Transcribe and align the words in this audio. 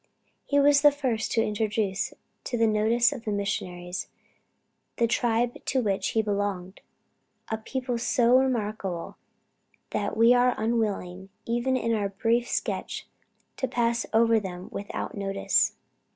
He 0.45 0.59
was 0.59 0.81
the 0.81 0.91
first 0.91 1.31
to 1.33 1.43
introduce 1.45 2.11
to 2.45 2.57
the 2.57 2.65
notice 2.65 3.11
of 3.13 3.23
the 3.23 3.31
missionaries, 3.31 4.07
the 4.97 5.05
tribe 5.05 5.63
to 5.65 5.79
which 5.83 6.07
he 6.17 6.23
belonged, 6.23 6.81
a 7.51 7.59
people 7.59 7.99
so 7.99 8.35
remarkable, 8.35 9.17
that 9.91 10.17
we 10.17 10.33
are 10.33 10.55
unwilling, 10.57 11.29
even 11.45 11.77
in 11.77 11.93
our 11.93 12.09
brief 12.09 12.49
sketch, 12.49 13.05
to 13.57 13.67
pass 13.67 14.01
them 14.01 14.11
over 14.23 14.67
without 14.71 15.13
notice. 15.13 15.73